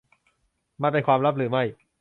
[0.81, 1.63] มันเป็นความลับหรือไม่?